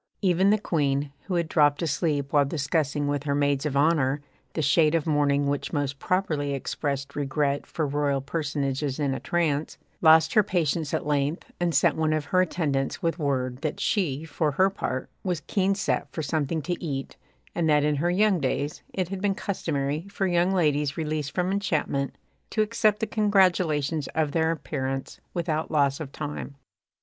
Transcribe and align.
Even 0.23 0.49
the 0.49 0.57
Queen, 0.57 1.13
who 1.25 1.35
had 1.35 1.47
dropped 1.47 1.83
asleep 1.83 2.33
while 2.33 2.43
discussing 2.43 3.07
with 3.07 3.25
her 3.25 3.35
maids 3.35 3.67
of 3.67 3.77
honour 3.77 4.19
the 4.53 4.61
shade 4.63 4.95
of 4.95 5.05
mourning 5.05 5.45
which 5.45 5.71
most 5.71 5.99
properly 5.99 6.55
expressed 6.55 7.15
regret 7.15 7.67
for 7.67 7.85
royal 7.85 8.19
personages 8.19 8.99
in 8.99 9.13
a 9.13 9.19
trance, 9.19 9.77
lost 10.01 10.33
her 10.33 10.41
patience 10.41 10.91
at 10.91 11.05
length, 11.05 11.51
and 11.59 11.75
sent 11.75 11.95
one 11.97 12.13
of 12.13 12.25
her 12.25 12.41
attendants 12.41 13.03
with 13.03 13.19
word 13.19 13.57
that 13.57 13.79
she, 13.79 14.23
for 14.25 14.53
her 14.53 14.71
part, 14.71 15.07
was 15.23 15.41
keen 15.41 15.75
set 15.75 16.11
for 16.11 16.23
something 16.23 16.63
to 16.63 16.83
eat, 16.83 17.15
and 17.53 17.69
that 17.69 17.83
in 17.83 17.97
her 17.97 18.09
young 18.09 18.39
days 18.39 18.81
it 18.95 19.09
had 19.09 19.21
been 19.21 19.35
customary 19.35 20.07
for 20.09 20.25
young 20.25 20.51
ladies 20.51 20.97
released 20.97 21.31
from 21.35 21.51
enchantment 21.51 22.15
to 22.49 22.63
accept 22.63 23.01
the 23.01 23.05
congratulations 23.05 24.07
of 24.15 24.31
their 24.31 24.55
parents 24.55 25.21
without 25.35 25.69
loss 25.69 25.99
of 25.99 26.11
time. 26.11 26.55